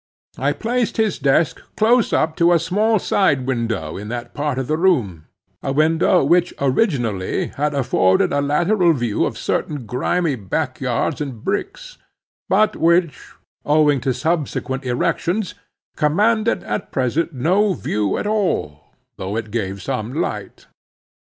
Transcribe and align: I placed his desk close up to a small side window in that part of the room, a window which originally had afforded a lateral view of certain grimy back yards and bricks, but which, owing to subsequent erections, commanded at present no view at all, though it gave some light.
I 0.39 0.53
placed 0.53 0.97
his 0.97 1.19
desk 1.19 1.61
close 1.77 2.11
up 2.11 2.35
to 2.37 2.53
a 2.53 2.57
small 2.59 2.97
side 2.97 3.45
window 3.45 3.97
in 3.97 4.07
that 4.07 4.33
part 4.33 4.57
of 4.57 4.65
the 4.65 4.75
room, 4.75 5.25
a 5.61 5.71
window 5.71 6.23
which 6.23 6.55
originally 6.59 7.49
had 7.55 7.75
afforded 7.75 8.33
a 8.33 8.41
lateral 8.41 8.93
view 8.93 9.25
of 9.25 9.37
certain 9.37 9.85
grimy 9.85 10.33
back 10.33 10.79
yards 10.81 11.21
and 11.21 11.43
bricks, 11.43 11.99
but 12.49 12.75
which, 12.75 13.33
owing 13.63 14.01
to 14.01 14.11
subsequent 14.11 14.85
erections, 14.85 15.53
commanded 15.95 16.63
at 16.63 16.91
present 16.91 17.31
no 17.33 17.73
view 17.73 18.17
at 18.17 18.25
all, 18.25 18.85
though 19.17 19.35
it 19.35 19.51
gave 19.51 19.83
some 19.83 20.13
light. 20.15 20.65